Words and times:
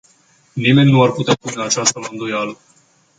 Nimeni 0.55 0.91
nu 0.91 1.03
ar 1.03 1.11
putea 1.11 1.33
pune 1.41 1.63
aceasta 1.63 1.99
la 1.99 2.07
îndoială. 2.11 2.57